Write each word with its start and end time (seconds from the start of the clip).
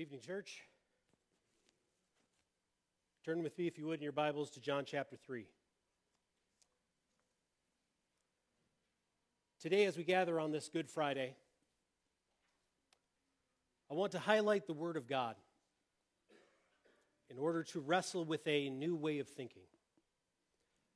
Evening, 0.00 0.20
church. 0.22 0.62
Turn 3.22 3.42
with 3.42 3.58
me, 3.58 3.66
if 3.66 3.76
you 3.76 3.86
would, 3.86 3.98
in 3.98 4.02
your 4.02 4.12
Bibles 4.12 4.48
to 4.52 4.58
John 4.58 4.86
chapter 4.86 5.14
3. 5.14 5.44
Today, 9.60 9.84
as 9.84 9.98
we 9.98 10.04
gather 10.04 10.40
on 10.40 10.52
this 10.52 10.70
Good 10.70 10.88
Friday, 10.88 11.34
I 13.90 13.94
want 13.94 14.12
to 14.12 14.18
highlight 14.18 14.66
the 14.66 14.72
Word 14.72 14.96
of 14.96 15.06
God 15.06 15.36
in 17.28 17.36
order 17.36 17.62
to 17.64 17.80
wrestle 17.80 18.24
with 18.24 18.46
a 18.46 18.70
new 18.70 18.96
way 18.96 19.18
of 19.18 19.28
thinking 19.28 19.64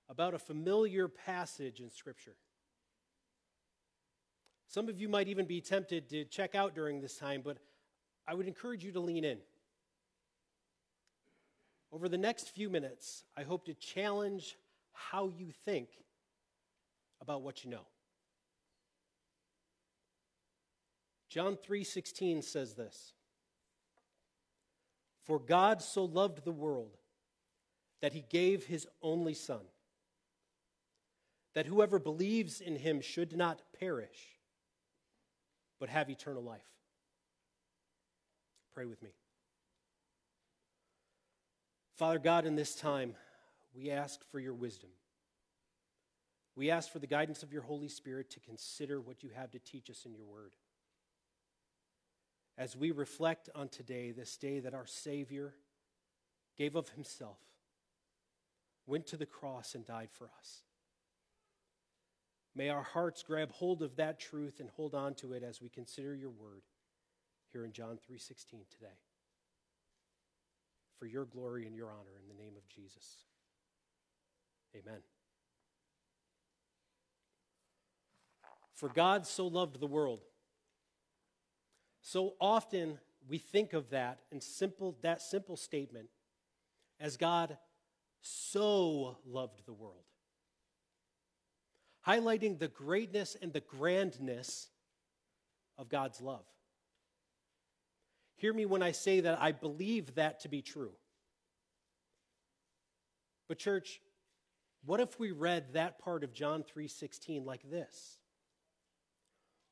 about 0.08 0.32
a 0.32 0.38
familiar 0.38 1.08
passage 1.08 1.80
in 1.80 1.90
Scripture. 1.90 2.36
Some 4.66 4.88
of 4.88 4.98
you 4.98 5.10
might 5.10 5.28
even 5.28 5.44
be 5.44 5.60
tempted 5.60 6.08
to 6.08 6.24
check 6.24 6.54
out 6.54 6.74
during 6.74 7.02
this 7.02 7.18
time, 7.18 7.42
but 7.44 7.58
I 8.26 8.34
would 8.34 8.46
encourage 8.46 8.84
you 8.84 8.92
to 8.92 9.00
lean 9.00 9.24
in. 9.24 9.38
Over 11.92 12.08
the 12.08 12.18
next 12.18 12.50
few 12.50 12.68
minutes, 12.68 13.24
I 13.36 13.42
hope 13.42 13.66
to 13.66 13.74
challenge 13.74 14.56
how 14.92 15.28
you 15.28 15.52
think 15.64 15.88
about 17.20 17.42
what 17.42 17.64
you 17.64 17.70
know. 17.70 17.86
John 21.28 21.56
3:16 21.56 22.42
says 22.42 22.74
this. 22.74 23.12
For 25.22 25.38
God 25.38 25.82
so 25.82 26.04
loved 26.04 26.44
the 26.44 26.52
world 26.52 26.98
that 28.00 28.12
he 28.12 28.22
gave 28.22 28.66
his 28.66 28.86
only 29.00 29.34
son 29.34 29.66
that 31.54 31.66
whoever 31.66 31.98
believes 31.98 32.60
in 32.60 32.76
him 32.76 33.00
should 33.00 33.36
not 33.36 33.62
perish 33.72 34.38
but 35.78 35.88
have 35.88 36.10
eternal 36.10 36.42
life. 36.42 36.73
Pray 38.74 38.86
with 38.86 39.02
me. 39.02 39.10
Father 41.96 42.18
God, 42.18 42.44
in 42.44 42.56
this 42.56 42.74
time, 42.74 43.14
we 43.72 43.90
ask 43.90 44.20
for 44.32 44.40
your 44.40 44.54
wisdom. 44.54 44.90
We 46.56 46.70
ask 46.70 46.90
for 46.90 46.98
the 46.98 47.06
guidance 47.06 47.44
of 47.44 47.52
your 47.52 47.62
Holy 47.62 47.88
Spirit 47.88 48.30
to 48.30 48.40
consider 48.40 49.00
what 49.00 49.22
you 49.22 49.30
have 49.34 49.52
to 49.52 49.60
teach 49.60 49.90
us 49.90 50.04
in 50.04 50.12
your 50.12 50.24
word. 50.24 50.52
As 52.58 52.76
we 52.76 52.90
reflect 52.90 53.48
on 53.54 53.68
today, 53.68 54.10
this 54.10 54.36
day 54.36 54.58
that 54.60 54.74
our 54.74 54.86
Savior 54.86 55.54
gave 56.56 56.74
of 56.74 56.88
himself, 56.90 57.38
went 58.86 59.06
to 59.08 59.16
the 59.16 59.26
cross, 59.26 59.74
and 59.74 59.86
died 59.86 60.10
for 60.12 60.28
us. 60.38 60.62
May 62.56 62.70
our 62.70 62.82
hearts 62.82 63.22
grab 63.22 63.50
hold 63.52 63.82
of 63.82 63.96
that 63.96 64.18
truth 64.20 64.58
and 64.60 64.70
hold 64.70 64.94
on 64.94 65.14
to 65.14 65.32
it 65.32 65.42
as 65.42 65.60
we 65.60 65.68
consider 65.68 66.14
your 66.14 66.30
word 66.30 66.62
here 67.54 67.64
in 67.64 67.72
John 67.72 67.98
3:16 67.98 68.66
today. 68.68 68.98
For 70.98 71.06
your 71.06 71.24
glory 71.24 71.66
and 71.66 71.76
your 71.76 71.92
honor 71.92 72.18
in 72.18 72.26
the 72.26 72.34
name 72.34 72.56
of 72.56 72.66
Jesus. 72.68 73.24
Amen. 74.74 75.02
For 78.72 78.88
God 78.88 79.24
so 79.24 79.46
loved 79.46 79.78
the 79.78 79.86
world. 79.86 80.24
So 82.00 82.36
often 82.40 83.00
we 83.28 83.38
think 83.38 83.72
of 83.72 83.90
that 83.90 84.26
in 84.32 84.40
simple 84.40 84.92
that 85.02 85.22
simple 85.22 85.56
statement 85.56 86.10
as 86.98 87.16
God 87.16 87.56
so 88.20 89.16
loved 89.24 89.64
the 89.64 89.72
world 89.72 90.04
highlighting 92.06 92.58
the 92.58 92.68
greatness 92.68 93.36
and 93.40 93.52
the 93.52 93.60
grandness 93.60 94.68
of 95.78 95.88
God's 95.88 96.20
love. 96.20 96.44
Hear 98.36 98.52
me 98.52 98.66
when 98.66 98.82
I 98.82 98.92
say 98.92 99.20
that 99.20 99.40
I 99.40 99.52
believe 99.52 100.14
that 100.16 100.40
to 100.40 100.48
be 100.48 100.62
true. 100.62 100.92
But 103.48 103.58
church, 103.58 104.00
what 104.84 105.00
if 105.00 105.18
we 105.18 105.30
read 105.30 105.74
that 105.74 105.98
part 105.98 106.24
of 106.24 106.32
John 106.32 106.62
3:16 106.64 107.44
like 107.44 107.62
this? 107.70 108.18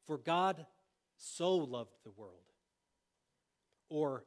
For 0.07 0.19
God 0.19 0.67
so 1.17 1.57
loved 1.57 1.95
the 2.05 2.11
world 2.11 2.53
or 3.89 4.25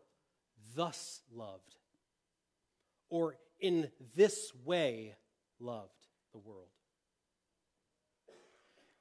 thus 0.76 1.22
loved 1.32 1.76
or 3.10 3.38
in 3.60 3.92
this 4.16 4.54
way 4.64 5.16
loved 5.60 6.08
the 6.32 6.40
world 6.40 6.70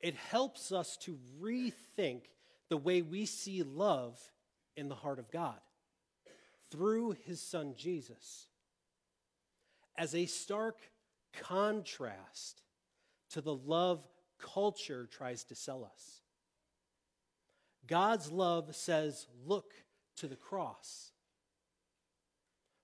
it 0.05 0.15
helps 0.15 0.71
us 0.71 0.99
to 0.99 1.19
rethink 1.41 2.25
the 2.69 2.77
way 2.77 3.01
we 3.01 3.25
see 3.25 3.63
love 3.63 4.21
in 4.77 4.89
the 4.89 4.95
heart 4.95 5.19
of 5.19 5.31
God 5.31 5.59
through 6.71 7.17
his 7.25 7.41
son 7.41 7.75
Jesus 7.77 8.49
as 9.97 10.15
a 10.15 10.27
stark 10.27 10.79
contrast 11.33 12.63
to 13.31 13.41
the 13.41 13.55
love 13.55 14.07
culture 14.39 15.09
tries 15.11 15.45
to 15.45 15.55
sell 15.55 15.85
us. 15.85 16.21
God's 17.87 18.31
love 18.31 18.75
says, 18.75 19.27
Look 19.47 19.73
to 20.17 20.27
the 20.27 20.37
cross. 20.37 21.13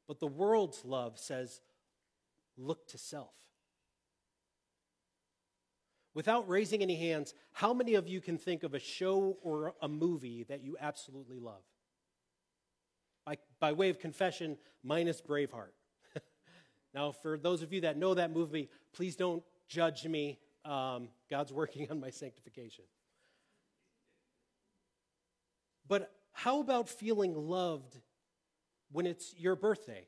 But 0.06 0.20
the 0.20 0.26
world's 0.26 0.84
love 0.84 1.18
says, 1.18 1.60
Look 2.56 2.86
to 2.88 2.98
self. 2.98 3.34
Without 6.12 6.48
raising 6.48 6.82
any 6.82 6.96
hands, 6.96 7.34
how 7.52 7.72
many 7.72 7.94
of 7.94 8.08
you 8.08 8.20
can 8.20 8.36
think 8.36 8.64
of 8.64 8.74
a 8.74 8.80
show 8.80 9.38
or 9.42 9.74
a 9.80 9.88
movie 9.88 10.44
that 10.48 10.62
you 10.62 10.76
absolutely 10.80 11.38
love? 11.38 11.62
By, 13.24 13.38
by 13.60 13.72
way 13.72 13.90
of 13.90 13.98
confession, 13.98 14.56
minus 14.82 15.20
Braveheart. 15.20 15.72
now, 16.94 17.12
for 17.12 17.38
those 17.38 17.62
of 17.62 17.72
you 17.72 17.82
that 17.82 17.96
know 17.96 18.14
that 18.14 18.32
movie, 18.32 18.68
please 18.92 19.16
don't 19.16 19.42
judge 19.68 20.06
me. 20.06 20.38
Um, 20.64 21.08
God's 21.30 21.52
working 21.52 21.90
on 21.90 22.00
my 22.00 22.10
sanctification. 22.10 22.84
But 25.88 26.12
how 26.32 26.60
about 26.60 26.88
feeling 26.88 27.34
loved 27.34 27.98
when 28.92 29.06
it's 29.06 29.34
your 29.36 29.56
birthday 29.56 30.06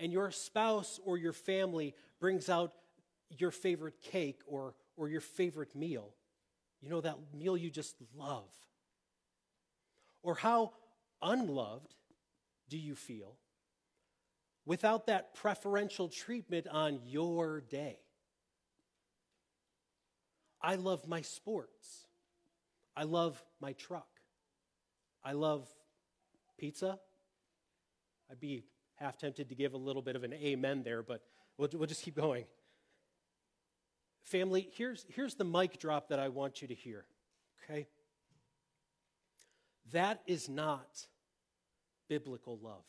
and 0.00 0.12
your 0.12 0.30
spouse 0.30 0.98
or 1.04 1.16
your 1.16 1.32
family 1.32 1.94
brings 2.20 2.48
out 2.48 2.72
your 3.38 3.50
favorite 3.50 4.00
cake 4.02 4.40
or 4.46 4.74
or 4.96 5.08
your 5.08 5.20
favorite 5.20 5.74
meal. 5.74 6.14
You 6.80 6.90
know, 6.90 7.00
that 7.00 7.16
meal 7.34 7.56
you 7.56 7.70
just 7.70 7.96
love. 8.16 8.50
Or 10.22 10.34
how 10.34 10.72
unloved 11.22 11.94
do 12.72 12.78
you 12.78 12.94
feel 12.94 13.36
without 14.64 15.06
that 15.06 15.34
preferential 15.34 16.08
treatment 16.08 16.66
on 16.66 17.00
your 17.04 17.60
day? 17.60 17.98
I 20.62 20.76
love 20.76 21.06
my 21.06 21.20
sports. 21.20 22.06
I 22.96 23.02
love 23.02 23.44
my 23.60 23.74
truck. 23.74 24.08
I 25.22 25.32
love 25.32 25.68
pizza. 26.58 26.98
I'd 28.30 28.40
be 28.40 28.64
half 28.94 29.18
tempted 29.18 29.50
to 29.50 29.54
give 29.54 29.74
a 29.74 29.76
little 29.76 30.00
bit 30.00 30.16
of 30.16 30.24
an 30.24 30.32
amen 30.32 30.82
there, 30.82 31.02
but 31.02 31.20
we'll, 31.58 31.68
we'll 31.74 31.86
just 31.86 32.02
keep 32.02 32.16
going. 32.16 32.46
Family, 34.22 34.70
here's, 34.72 35.04
here's 35.10 35.34
the 35.34 35.44
mic 35.44 35.78
drop 35.78 36.08
that 36.08 36.18
I 36.18 36.30
want 36.30 36.62
you 36.62 36.68
to 36.68 36.74
hear, 36.74 37.04
okay? 37.62 37.86
That 39.92 40.22
is 40.26 40.48
not 40.48 41.06
biblical 42.12 42.58
love. 42.62 42.84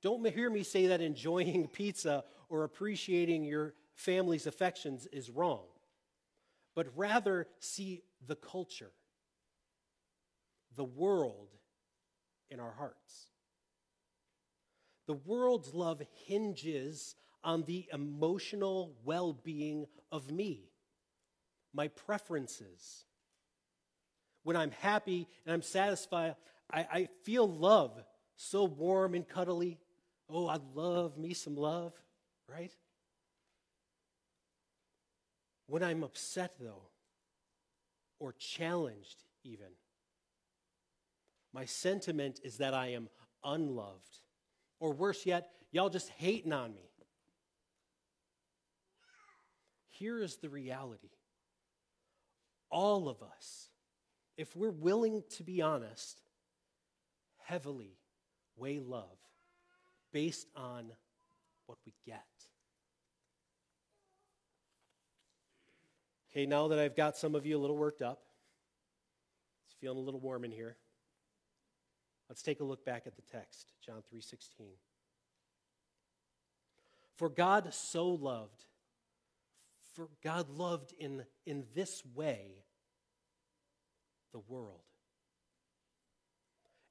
Don't 0.00 0.26
hear 0.32 0.48
me 0.48 0.62
say 0.62 0.86
that 0.86 1.02
enjoying 1.02 1.68
pizza 1.72 2.24
or 2.48 2.64
appreciating 2.64 3.44
your 3.44 3.74
family's 3.92 4.46
affections 4.46 5.06
is 5.12 5.28
wrong, 5.28 5.66
but 6.74 6.86
rather 6.96 7.46
see 7.58 8.02
the 8.26 8.34
culture, 8.34 8.92
the 10.74 10.84
world 10.84 11.50
in 12.48 12.60
our 12.60 12.72
hearts. 12.78 13.26
The 15.06 15.20
world's 15.26 15.74
love 15.74 16.00
hinges 16.24 17.14
on 17.44 17.64
the 17.64 17.86
emotional 17.92 18.94
well 19.04 19.34
being 19.34 19.84
of 20.10 20.30
me, 20.30 20.70
my 21.74 21.88
preferences. 21.88 23.04
When 24.48 24.56
I'm 24.56 24.70
happy 24.80 25.28
and 25.44 25.52
I'm 25.52 25.60
satisfied, 25.60 26.34
I, 26.72 26.86
I 26.90 27.08
feel 27.22 27.46
love 27.46 28.02
so 28.34 28.64
warm 28.64 29.12
and 29.12 29.28
cuddly. 29.28 29.76
Oh, 30.30 30.48
I 30.48 30.56
love 30.74 31.18
me 31.18 31.34
some 31.34 31.54
love, 31.54 31.92
right? 32.48 32.72
When 35.66 35.82
I'm 35.82 36.02
upset, 36.02 36.54
though, 36.58 36.80
or 38.20 38.32
challenged, 38.38 39.22
even, 39.44 39.66
my 41.52 41.66
sentiment 41.66 42.40
is 42.42 42.56
that 42.56 42.72
I 42.72 42.92
am 42.92 43.10
unloved. 43.44 44.16
Or 44.80 44.94
worse 44.94 45.26
yet, 45.26 45.50
y'all 45.72 45.90
just 45.90 46.08
hating 46.08 46.54
on 46.54 46.74
me. 46.74 46.88
Here 49.90 50.22
is 50.22 50.38
the 50.38 50.48
reality 50.48 51.10
all 52.70 53.10
of 53.10 53.22
us, 53.22 53.67
if 54.38 54.54
we're 54.54 54.70
willing 54.70 55.24
to 55.36 55.42
be 55.42 55.60
honest, 55.60 56.22
heavily 57.44 57.98
weigh 58.56 58.78
love 58.78 59.18
based 60.12 60.46
on 60.56 60.92
what 61.66 61.76
we 61.84 61.92
get. 62.06 62.24
Okay, 66.30 66.46
now 66.46 66.68
that 66.68 66.78
I've 66.78 66.96
got 66.96 67.16
some 67.16 67.34
of 67.34 67.44
you 67.44 67.58
a 67.58 67.60
little 67.60 67.76
worked 67.76 68.00
up, 68.00 68.22
it's 69.66 69.74
feeling 69.80 69.98
a 69.98 70.02
little 70.02 70.20
warm 70.20 70.44
in 70.44 70.52
here. 70.52 70.76
Let's 72.28 72.42
take 72.42 72.60
a 72.60 72.64
look 72.64 72.84
back 72.84 73.06
at 73.06 73.16
the 73.16 73.22
text, 73.22 73.72
John 73.84 74.02
3:16. 74.12 74.76
For 77.16 77.28
God 77.28 77.74
so 77.74 78.08
loved, 78.08 78.66
for 79.94 80.08
God 80.22 80.48
loved 80.48 80.92
in, 81.00 81.26
in 81.44 81.66
this 81.74 82.04
way 82.14 82.62
the 84.32 84.40
world. 84.48 84.80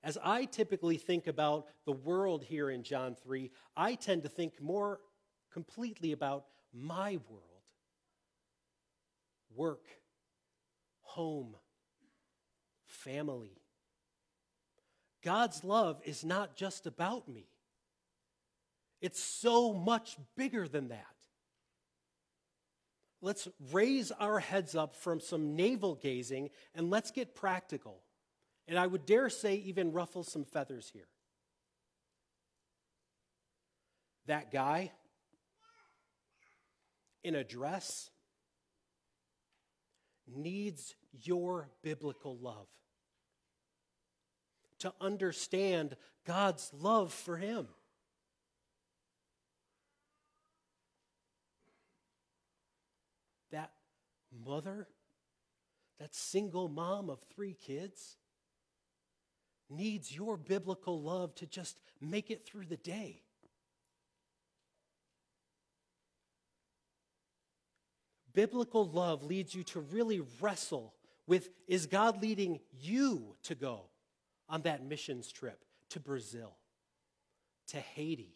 As 0.03 0.17
I 0.23 0.45
typically 0.45 0.97
think 0.97 1.27
about 1.27 1.67
the 1.85 1.91
world 1.91 2.43
here 2.43 2.69
in 2.69 2.83
John 2.83 3.15
3, 3.15 3.51
I 3.75 3.95
tend 3.95 4.23
to 4.23 4.29
think 4.29 4.61
more 4.61 4.99
completely 5.51 6.11
about 6.11 6.45
my 6.73 7.19
world 7.29 7.43
work, 9.55 9.87
home, 11.01 11.55
family. 12.85 13.59
God's 15.23 15.63
love 15.63 15.99
is 16.05 16.23
not 16.23 16.55
just 16.55 16.85
about 16.85 17.27
me, 17.27 17.47
it's 19.01 19.21
so 19.21 19.73
much 19.73 20.17
bigger 20.35 20.67
than 20.67 20.89
that. 20.89 21.16
Let's 23.21 23.47
raise 23.71 24.11
our 24.11 24.39
heads 24.39 24.75
up 24.75 24.95
from 24.95 25.19
some 25.19 25.55
navel 25.55 25.95
gazing 25.95 26.49
and 26.75 26.89
let's 26.89 27.11
get 27.11 27.35
practical. 27.35 28.01
And 28.67 28.77
I 28.77 28.85
would 28.85 29.05
dare 29.05 29.29
say, 29.29 29.55
even 29.55 29.91
ruffle 29.91 30.23
some 30.23 30.45
feathers 30.45 30.89
here. 30.93 31.07
That 34.27 34.51
guy 34.51 34.91
in 37.23 37.33
a 37.33 37.43
dress 37.43 38.09
needs 40.27 40.95
your 41.13 41.69
biblical 41.81 42.37
love 42.37 42.67
to 44.79 44.93
understand 45.01 45.95
God's 46.25 46.71
love 46.73 47.13
for 47.13 47.37
him. 47.37 47.67
That 53.51 53.71
mother, 54.45 54.87
that 55.99 56.15
single 56.15 56.69
mom 56.69 57.09
of 57.09 57.19
three 57.33 57.53
kids, 57.53 58.17
needs 59.69 60.15
your 60.15 60.37
biblical 60.37 61.01
love 61.01 61.35
to 61.35 61.45
just 61.45 61.77
make 61.99 62.31
it 62.31 62.45
through 62.45 62.65
the 62.65 62.77
day. 62.77 63.21
Biblical 68.33 68.87
love 68.87 69.23
leads 69.23 69.55
you 69.55 69.63
to 69.63 69.79
really 69.79 70.21
wrestle 70.39 70.93
with 71.25 71.49
is 71.67 71.87
God 71.87 72.21
leading 72.21 72.59
you 72.79 73.35
to 73.43 73.55
go 73.55 73.85
on 74.47 74.61
that 74.61 74.85
missions 74.85 75.31
trip 75.31 75.65
to 75.89 75.99
Brazil, 75.99 76.55
to 77.67 77.77
Haiti, 77.77 78.35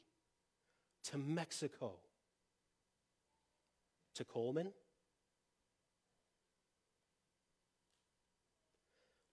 to 1.05 1.17
Mexico, 1.17 1.99
to 4.15 4.25
Coleman? 4.25 4.71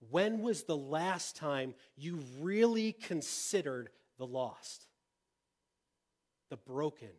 When 0.09 0.41
was 0.41 0.63
the 0.63 0.77
last 0.77 1.35
time 1.35 1.75
you 1.95 2.19
really 2.39 2.93
considered 2.93 3.89
the 4.17 4.25
lost, 4.25 4.87
the 6.49 6.57
broken, 6.57 7.09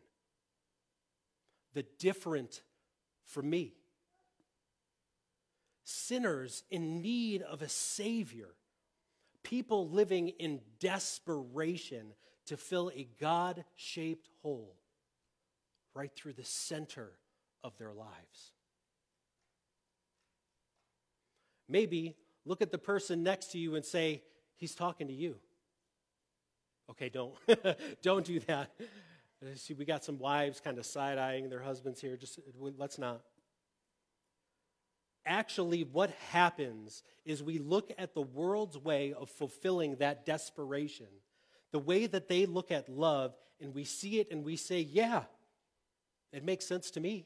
the 1.73 1.85
different 1.99 2.63
from 3.23 3.49
me? 3.49 3.75
Sinners 5.83 6.63
in 6.71 7.01
need 7.01 7.43
of 7.43 7.61
a 7.61 7.69
Savior, 7.69 8.49
people 9.43 9.89
living 9.89 10.29
in 10.29 10.61
desperation 10.79 12.13
to 12.47 12.57
fill 12.57 12.91
a 12.95 13.07
God 13.19 13.63
shaped 13.75 14.27
hole 14.41 14.75
right 15.93 16.11
through 16.15 16.33
the 16.33 16.45
center 16.45 17.11
of 17.63 17.77
their 17.77 17.93
lives. 17.93 18.53
Maybe 21.67 22.15
look 22.45 22.61
at 22.61 22.71
the 22.71 22.77
person 22.77 23.23
next 23.23 23.51
to 23.51 23.57
you 23.57 23.75
and 23.75 23.85
say, 23.85 24.23
He's 24.55 24.75
talking 24.75 25.07
to 25.07 25.13
you. 25.13 25.37
Okay, 26.91 27.09
don't. 27.09 27.33
don't 28.03 28.23
do 28.23 28.39
that. 28.41 28.69
Uh, 29.41 29.55
see, 29.55 29.73
we 29.73 29.85
got 29.85 30.03
some 30.03 30.19
wives 30.19 30.59
kind 30.59 30.77
of 30.77 30.85
side 30.85 31.17
eyeing 31.17 31.49
their 31.49 31.63
husbands 31.63 31.99
here. 31.99 32.15
Just 32.15 32.37
uh, 32.37 32.69
let's 32.77 32.99
not. 32.99 33.21
Actually, 35.25 35.83
what 35.83 36.11
happens 36.29 37.01
is 37.25 37.41
we 37.41 37.57
look 37.57 37.91
at 37.97 38.13
the 38.13 38.21
world's 38.21 38.77
way 38.77 39.13
of 39.13 39.29
fulfilling 39.29 39.95
that 39.95 40.27
desperation, 40.27 41.07
the 41.71 41.79
way 41.79 42.05
that 42.05 42.27
they 42.27 42.45
look 42.45 42.71
at 42.71 42.87
love, 42.87 43.33
and 43.59 43.73
we 43.73 43.83
see 43.83 44.19
it 44.19 44.27
and 44.31 44.43
we 44.43 44.55
say, 44.55 44.79
yeah, 44.79 45.23
it 46.33 46.43
makes 46.43 46.67
sense 46.67 46.91
to 46.91 46.99
me. 46.99 47.25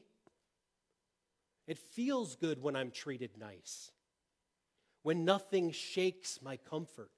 It 1.66 1.78
feels 1.78 2.36
good 2.36 2.62
when 2.62 2.76
I'm 2.76 2.90
treated 2.90 3.30
nice 3.38 3.90
when 5.06 5.24
nothing 5.24 5.70
shakes 5.70 6.40
my 6.42 6.56
comfort, 6.56 7.12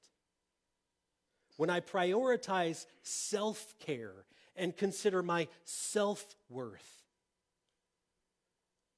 when 1.56 1.70
I 1.70 1.80
prioritize 1.80 2.84
self 3.00 3.74
care 3.78 4.26
and 4.54 4.76
consider 4.76 5.22
my 5.22 5.48
self 5.64 6.36
worth. 6.50 7.06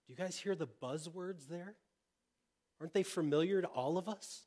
Do 0.05 0.13
you 0.13 0.17
guys 0.17 0.37
hear 0.37 0.57
the 0.57 0.67
buzzwords 0.67 1.47
there? 1.49 1.77
Aren't 2.81 2.93
they 2.93 3.05
familiar 3.05 3.63
to 3.63 3.69
all 3.69 3.97
of 3.97 4.09
us? 4.09 4.43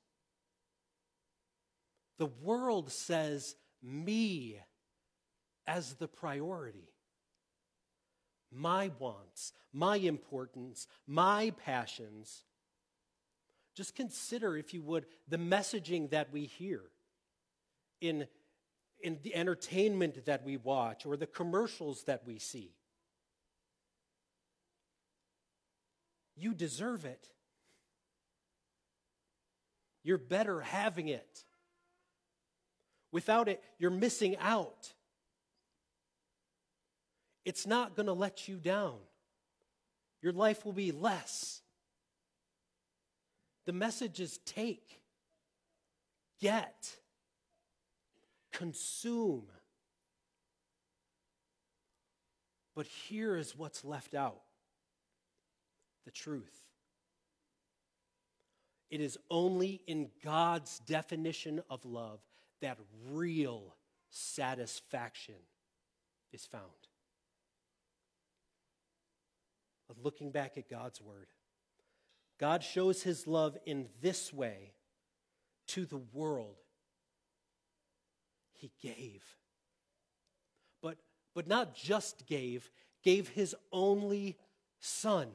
The 2.18 2.30
world 2.42 2.92
says 2.92 3.56
me 3.82 4.58
as 5.66 5.94
the 5.94 6.10
priority. 6.10 6.90
My 8.52 8.92
wants, 9.00 9.54
my 9.72 9.96
importance, 9.96 10.86
my 11.08 11.54
passions 11.64 12.44
just 13.76 13.96
consider, 13.96 14.56
if 14.58 14.74
you 14.74 14.82
would, 14.82 15.06
the 15.28 15.38
messaging 15.38 16.10
that 16.12 16.32
we 16.32 16.46
hear 16.46 16.82
in, 18.02 18.28
in 19.02 19.20
the 19.24 19.36
entertainment 19.36 20.26
that 20.26 20.44
we 20.44 20.58
watch 20.58 21.06
or 21.06 21.18
the 21.18 21.26
commercials 21.26 22.04
that 22.04 22.26
we 22.26 22.38
see. 22.38 22.72
You 26.36 26.54
deserve 26.54 27.06
it. 27.06 27.30
You're 30.04 30.18
better 30.18 30.62
having 30.62 31.08
it. 31.08 31.44
Without 33.12 33.48
it, 33.48 33.64
you're 33.78 33.92
missing 33.92 34.36
out. 34.38 34.94
It's 37.46 37.68
not 37.68 37.96
going 37.96 38.08
to 38.08 38.14
let 38.14 38.48
you 38.48 38.58
down. 38.58 38.98
Your 40.22 40.34
life 40.34 40.66
will 40.66 40.74
be 40.74 40.92
less. 40.92 41.63
The 43.66 43.74
message 43.74 44.20
is 44.20 44.40
take, 44.40 45.02
get, 46.42 46.98
consume. 48.52 49.48
But 52.76 52.88
here 52.88 53.38
is 53.38 53.58
what's 53.58 53.86
left 53.86 54.16
out 54.16 54.42
the 56.06 56.12
truth. 56.12 56.64
It 58.90 59.02
is 59.02 59.18
only 59.32 59.82
in 59.88 60.10
God's 60.24 60.80
definition 60.80 61.62
of 61.70 61.86
love 61.86 62.20
that 62.62 62.78
real 63.10 63.76
satisfaction 64.10 65.36
is 66.32 66.46
found. 66.46 66.64
Of 69.90 69.98
looking 70.04 70.32
back 70.32 70.58
at 70.58 70.70
God's 70.70 71.02
word, 71.02 71.28
God 72.40 72.64
shows 72.64 73.04
his 73.04 73.28
love 73.28 73.58
in 73.66 73.88
this 74.02 74.34
way 74.34 74.74
to 75.68 75.86
the 75.86 76.02
world. 76.14 76.58
He 78.52 78.72
gave. 78.82 79.24
But, 80.82 80.98
but 81.34 81.48
not 81.48 81.76
just 81.76 82.26
gave, 82.28 82.70
gave 83.04 83.30
his 83.30 83.56
only 83.72 84.38
son. 84.80 85.30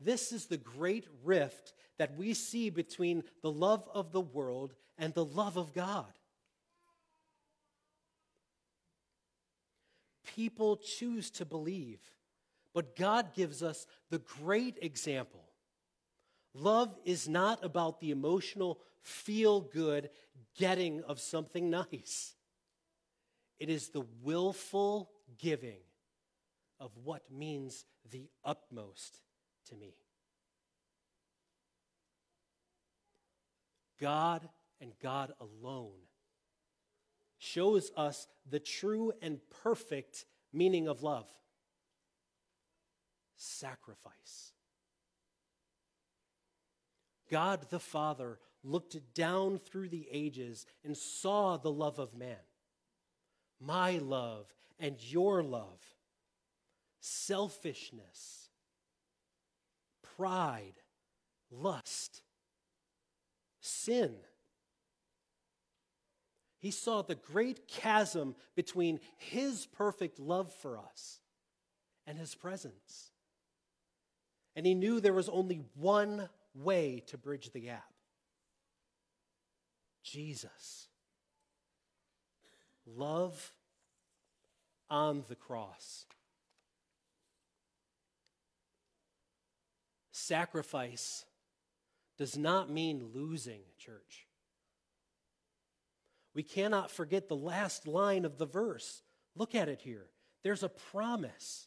This 0.00 0.32
is 0.32 0.46
the 0.46 0.56
great 0.56 1.06
rift 1.24 1.72
that 1.98 2.16
we 2.16 2.34
see 2.34 2.70
between 2.70 3.24
the 3.42 3.50
love 3.50 3.88
of 3.94 4.12
the 4.12 4.20
world 4.20 4.74
and 4.98 5.14
the 5.14 5.24
love 5.24 5.56
of 5.56 5.72
God. 5.72 6.12
People 10.24 10.76
choose 10.76 11.30
to 11.32 11.44
believe 11.44 12.00
but 12.76 12.94
God 12.94 13.32
gives 13.32 13.62
us 13.62 13.86
the 14.10 14.18
great 14.18 14.76
example. 14.82 15.42
Love 16.52 16.94
is 17.06 17.26
not 17.26 17.64
about 17.64 18.00
the 18.00 18.10
emotional, 18.10 18.80
feel 19.00 19.62
good 19.62 20.10
getting 20.58 21.02
of 21.04 21.18
something 21.18 21.70
nice. 21.70 22.34
It 23.58 23.70
is 23.70 23.88
the 23.88 24.04
willful 24.22 25.10
giving 25.38 25.78
of 26.78 26.90
what 27.02 27.22
means 27.32 27.86
the 28.10 28.28
utmost 28.44 29.22
to 29.70 29.74
me. 29.74 29.94
God 33.98 34.46
and 34.82 34.92
God 35.02 35.32
alone 35.40 35.96
shows 37.38 37.90
us 37.96 38.26
the 38.46 38.60
true 38.60 39.14
and 39.22 39.40
perfect 39.62 40.26
meaning 40.52 40.88
of 40.88 41.02
love 41.02 41.26
sacrifice. 43.36 44.52
God 47.30 47.70
the 47.70 47.80
Father 47.80 48.38
looked 48.62 48.96
down 49.14 49.58
through 49.58 49.88
the 49.88 50.08
ages 50.10 50.66
and 50.84 50.96
saw 50.96 51.56
the 51.56 51.70
love 51.70 51.98
of 51.98 52.14
man, 52.14 52.36
my 53.60 53.98
love 53.98 54.52
and 54.78 54.96
your 55.00 55.42
love, 55.42 55.80
selfishness, 57.00 58.48
pride, 60.16 60.74
lust, 61.50 62.22
sin. 63.60 64.14
He 66.58 66.70
saw 66.70 67.02
the 67.02 67.14
great 67.14 67.68
chasm 67.68 68.34
between 68.54 69.00
his 69.16 69.66
perfect 69.66 70.18
love 70.18 70.52
for 70.52 70.78
us 70.78 71.20
and 72.06 72.18
his 72.18 72.34
presence. 72.34 73.12
And 74.56 74.66
he 74.66 74.74
knew 74.74 74.98
there 74.98 75.12
was 75.12 75.28
only 75.28 75.62
one 75.74 76.28
way 76.54 77.04
to 77.08 77.18
bridge 77.18 77.50
the 77.52 77.60
gap 77.60 77.84
Jesus. 80.02 80.88
Love 82.86 83.52
on 84.88 85.24
the 85.28 85.34
cross. 85.34 86.06
Sacrifice 90.12 91.24
does 92.16 92.38
not 92.38 92.70
mean 92.70 93.10
losing, 93.12 93.60
church. 93.78 94.26
We 96.34 96.42
cannot 96.42 96.90
forget 96.90 97.28
the 97.28 97.36
last 97.36 97.86
line 97.86 98.24
of 98.24 98.38
the 98.38 98.46
verse. 98.46 99.02
Look 99.34 99.54
at 99.54 99.68
it 99.68 99.82
here. 99.82 100.06
There's 100.42 100.62
a 100.62 100.68
promise 100.68 101.66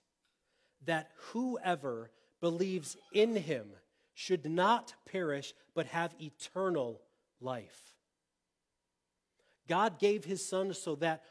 that 0.85 1.11
whoever 1.31 2.11
believes 2.41 2.97
in 3.13 3.35
him 3.35 3.67
should 4.13 4.45
not 4.45 4.93
perish 5.05 5.53
but 5.73 5.87
have 5.87 6.13
eternal 6.19 7.01
life. 7.39 7.95
God 9.67 9.99
gave 9.99 10.25
his 10.25 10.45
son 10.45 10.73
so 10.73 10.95
that 10.95 11.23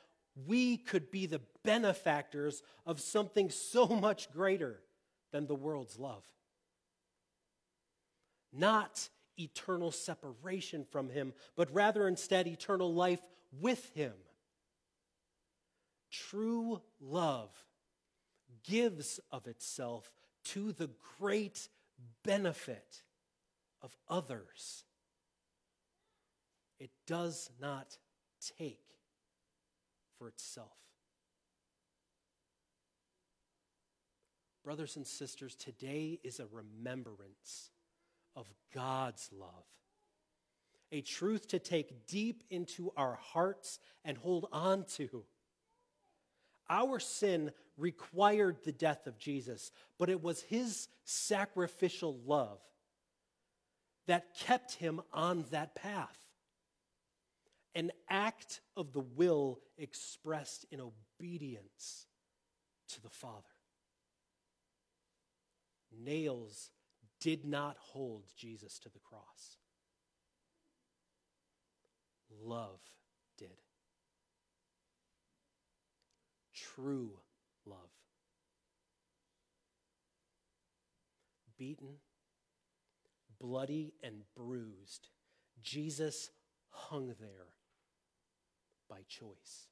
we 0.47 0.77
could 0.77 1.11
be 1.11 1.27
the 1.27 1.41
benefactors 1.65 2.63
of 2.87 3.01
something 3.01 3.51
so 3.51 3.87
much 3.89 4.31
greater 4.31 4.81
than 5.33 5.47
the 5.47 5.55
world's 5.55 5.99
love. 5.99 6.25
Not 8.53 9.09
eternal 9.39 9.91
separation 9.91 10.85
from 10.91 11.11
him, 11.11 11.35
but 11.57 11.73
rather 11.75 12.09
instead 12.09 12.47
eternal 12.47 12.95
life 12.95 13.21
with 13.61 13.91
him. 13.95 14.15
True 16.11 16.81
love 17.01 17.51
gives 18.65 19.21
of 19.31 19.47
itself 19.47 20.11
to 20.45 20.73
the 20.73 20.91
great 21.19 21.69
benefit 22.25 23.03
of 23.83 23.97
others. 24.09 24.85
It 26.79 26.91
does 27.07 27.51
not 27.61 27.99
take 28.59 28.81
for 30.19 30.29
itself. 30.29 30.77
Brothers 34.65 34.97
and 34.97 35.07
sisters, 35.07 35.55
today 35.55 36.21
is 36.23 36.41
a 36.41 36.47
remembrance 36.53 37.71
of 38.37 38.47
God's 38.75 39.31
love, 39.33 39.65
a 40.93 41.01
truth 41.01 41.49
to 41.49 41.59
take 41.59 42.07
deep 42.07 42.43
into 42.51 42.93
our 42.97 43.19
hearts 43.21 43.79
and 44.05 44.19
hold 44.19 44.47
on 44.53 44.85
to. 44.97 45.25
Our 46.69 46.99
sin 46.99 47.53
required 47.79 48.59
the 48.65 48.73
death 48.73 49.07
of 49.07 49.19
Jesus, 49.19 49.71
but 49.99 50.11
it 50.11 50.23
was 50.23 50.43
his 50.43 50.89
sacrificial 51.05 52.19
love 52.27 52.61
that 54.07 54.35
kept 54.39 54.75
him 54.75 55.01
on 55.13 55.45
that 55.51 55.75
path. 55.75 56.19
An 57.75 57.93
act 58.11 58.61
of 58.77 58.93
the 58.93 59.01
will 59.01 59.61
expressed 59.77 60.67
in 60.71 60.81
obedience 60.81 62.07
to 62.89 63.03
the 63.03 63.11
Father. 63.11 63.45
Nails 65.97 66.71
did 67.21 67.45
not 67.45 67.77
hold 67.79 68.25
Jesus 68.37 68.79
to 68.81 68.89
the 68.89 68.99
cross, 68.99 69.59
love 72.43 72.81
did. 73.37 73.49
True 76.55 77.11
love. 77.67 77.79
Beaten, 81.59 81.97
bloody, 83.41 83.93
and 84.03 84.23
bruised, 84.37 85.09
Jesus 85.63 86.31
hung 86.71 87.15
there 87.21 87.55
by 88.89 89.01
choice. 89.09 89.67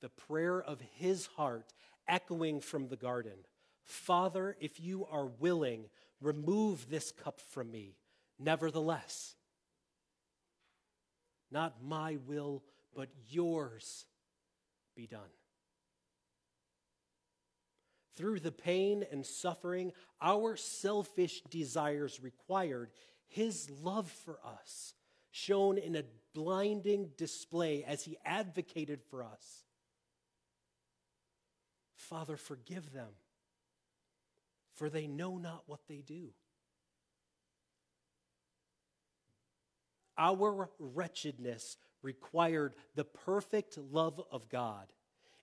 The 0.00 0.08
prayer 0.08 0.62
of 0.62 0.80
his 0.96 1.26
heart 1.26 1.72
echoing 2.08 2.60
from 2.60 2.88
the 2.88 2.96
garden 2.96 3.44
Father, 3.84 4.56
if 4.60 4.78
you 4.78 5.04
are 5.10 5.26
willing, 5.26 5.86
remove 6.20 6.88
this 6.88 7.10
cup 7.10 7.40
from 7.40 7.72
me. 7.72 7.96
Nevertheless, 8.38 9.34
not 11.50 11.82
my 11.82 12.16
will, 12.24 12.62
but 12.94 13.08
yours 13.28 14.06
be 14.94 15.08
done. 15.08 15.20
Through 18.20 18.40
the 18.40 18.52
pain 18.52 19.02
and 19.10 19.24
suffering 19.24 19.92
our 20.20 20.54
selfish 20.54 21.40
desires 21.48 22.20
required, 22.22 22.90
his 23.28 23.70
love 23.82 24.10
for 24.10 24.38
us, 24.44 24.92
shown 25.30 25.78
in 25.78 25.96
a 25.96 26.04
blinding 26.34 27.12
display 27.16 27.82
as 27.82 28.04
he 28.04 28.18
advocated 28.22 29.00
for 29.08 29.24
us. 29.24 29.64
Father, 31.96 32.36
forgive 32.36 32.92
them, 32.92 33.08
for 34.74 34.90
they 34.90 35.06
know 35.06 35.38
not 35.38 35.62
what 35.64 35.80
they 35.88 36.02
do. 36.06 36.34
Our 40.18 40.68
wretchedness 40.78 41.78
required 42.02 42.74
the 42.96 43.04
perfect 43.04 43.78
love 43.78 44.20
of 44.30 44.50
God 44.50 44.92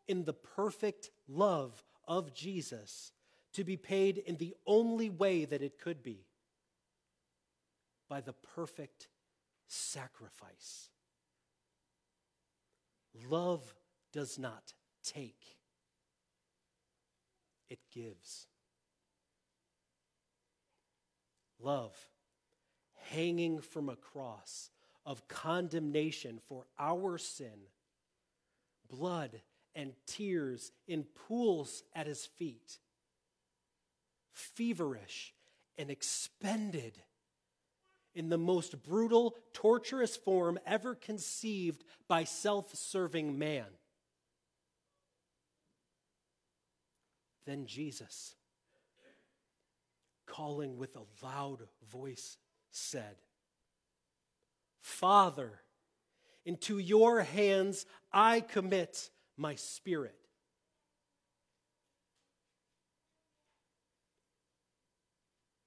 in 0.08 0.26
the 0.26 0.34
perfect 0.34 1.10
love 1.28 1.84
of 2.08 2.34
Jesus 2.34 3.12
to 3.54 3.64
be 3.64 3.78
paid 3.78 4.18
in 4.18 4.38
the 4.38 4.54
only 4.66 5.10
way 5.10 5.46
that 5.46 5.62
it 5.62 5.80
could 5.80 6.04
be 6.04 6.26
by 8.10 8.22
the 8.22 8.34
perfect 8.34 9.08
sacrifice. 9.68 10.90
Love 13.30 13.74
does 14.14 14.38
not 14.38 14.74
take, 15.04 15.58
it 17.70 17.80
gives. 17.94 18.48
Love, 21.60 21.96
hanging 23.10 23.60
from 23.60 23.90
a 23.90 23.96
cross 23.96 24.70
of 25.06 25.28
condemnation 25.28 26.40
for 26.48 26.68
our 26.78 27.18
sin, 27.18 27.68
blood 28.90 29.42
and 29.78 29.94
tears 30.08 30.72
in 30.88 31.04
pools 31.28 31.84
at 31.96 32.08
his 32.08 32.26
feet, 32.26 32.80
feverish 34.34 35.36
and 35.78 35.92
expended 35.92 36.98
in 38.16 38.30
the 38.30 38.40
most 38.40 38.82
brutal, 38.82 39.36
torturous 39.54 40.18
form 40.18 40.58
ever 40.66 40.96
conceived 40.96 41.84
by 42.08 42.24
self 42.24 42.76
serving 42.76 43.38
man. 43.38 43.68
Then 47.46 47.68
Jesus, 47.68 48.34
calling 50.26 50.78
with 50.78 50.96
a 50.96 51.26
loud 51.26 51.60
voice, 51.92 52.38
said, 52.72 53.16
Father, 54.82 55.62
into 56.46 56.80
your 56.80 57.22
hands 57.22 57.86
I 58.12 58.40
commit 58.40 59.12
my 59.38 59.56
spirit. 59.56 60.16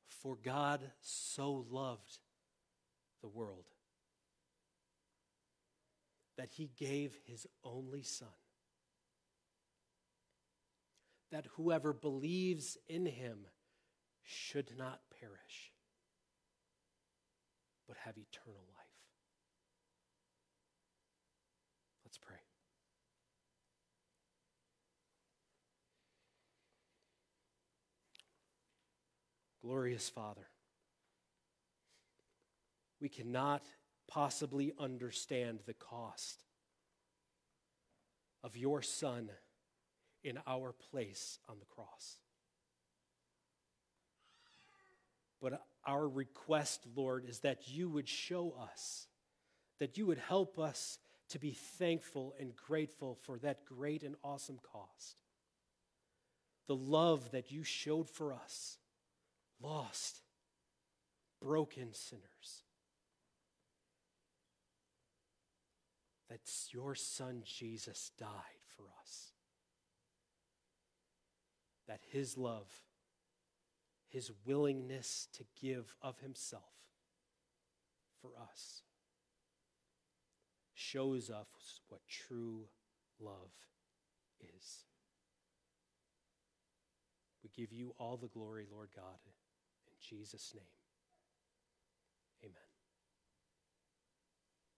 For 0.08 0.36
God 0.42 0.82
so 1.00 1.64
loved 1.70 2.18
the 3.22 3.28
world 3.28 3.64
that 6.36 6.50
he 6.52 6.70
gave 6.76 7.16
his 7.26 7.46
only 7.64 8.02
Son, 8.02 8.28
that 11.30 11.46
whoever 11.56 11.92
believes 11.92 12.76
in 12.88 13.06
him 13.06 13.46
should 14.22 14.72
not 14.76 15.00
perish, 15.20 15.72
but 17.86 17.96
have 18.04 18.16
eternal 18.16 18.64
life. 18.74 18.86
Let's 22.04 22.18
pray. 22.18 22.36
Glorious 29.62 30.08
Father, 30.08 30.48
we 33.00 33.08
cannot 33.08 33.64
possibly 34.08 34.72
understand 34.78 35.60
the 35.66 35.74
cost 35.74 36.44
of 38.42 38.56
your 38.56 38.82
Son 38.82 39.30
in 40.24 40.38
our 40.46 40.72
place 40.72 41.38
on 41.48 41.58
the 41.58 41.66
cross. 41.66 42.16
But 45.40 45.62
our 45.86 46.06
request, 46.08 46.86
Lord, 46.94 47.24
is 47.26 47.40
that 47.40 47.68
you 47.68 47.88
would 47.88 48.08
show 48.08 48.54
us, 48.60 49.06
that 49.78 49.96
you 49.96 50.06
would 50.06 50.18
help 50.18 50.58
us 50.58 50.98
to 51.30 51.38
be 51.38 51.52
thankful 51.52 52.34
and 52.38 52.54
grateful 52.54 53.16
for 53.22 53.38
that 53.38 53.64
great 53.64 54.02
and 54.02 54.16
awesome 54.22 54.58
cost. 54.62 55.22
The 56.66 56.76
love 56.76 57.30
that 57.30 57.50
you 57.50 57.64
showed 57.64 58.10
for 58.10 58.32
us, 58.32 58.78
lost, 59.60 60.22
broken 61.40 61.92
sinners. 61.92 62.64
That 66.28 66.40
your 66.72 66.94
son 66.94 67.42
Jesus 67.44 68.12
died 68.18 68.28
for 68.76 68.84
us. 69.00 69.32
That 71.88 72.00
his 72.10 72.38
love, 72.38 72.70
his 74.08 74.30
willingness 74.46 75.28
to 75.34 75.44
give 75.60 75.94
of 76.00 76.18
himself 76.20 76.62
for 78.20 78.30
us 78.40 78.82
shows 80.74 81.30
us 81.30 81.80
what 81.88 82.00
true 82.08 82.64
love 83.20 83.52
is. 84.40 84.84
We 87.42 87.50
give 87.54 87.72
you 87.72 87.94
all 87.98 88.16
the 88.16 88.28
glory, 88.28 88.66
Lord 88.70 88.90
God, 88.94 89.18
Jesus' 90.00 90.54
name. 90.54 90.79